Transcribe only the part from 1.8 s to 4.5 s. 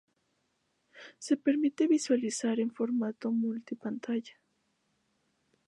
visualizar en formato multi-pantalla.